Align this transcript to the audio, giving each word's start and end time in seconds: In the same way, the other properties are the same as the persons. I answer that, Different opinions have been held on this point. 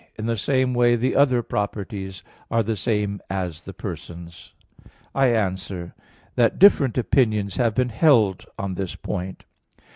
In 0.17 0.25
the 0.25 0.35
same 0.35 0.73
way, 0.73 0.95
the 0.95 1.15
other 1.15 1.43
properties 1.43 2.23
are 2.49 2.63
the 2.63 2.75
same 2.75 3.21
as 3.29 3.65
the 3.65 3.71
persons. 3.71 4.51
I 5.13 5.27
answer 5.27 5.93
that, 6.33 6.57
Different 6.57 6.97
opinions 6.97 7.57
have 7.57 7.75
been 7.75 7.89
held 7.89 8.47
on 8.57 8.73
this 8.73 8.95
point. 8.95 9.45